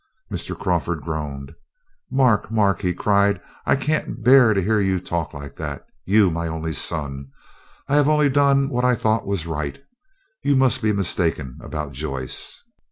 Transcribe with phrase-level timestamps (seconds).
[0.31, 0.57] Mr.
[0.57, 1.53] Crawford groaned.
[2.09, 6.47] "Mark, Mark," he cried, "I can't bear to hear you talk like that, you my
[6.47, 7.27] only son.
[7.87, 9.79] I have only done what I thought was right.
[10.41, 12.63] You must be mistaken about Joyce."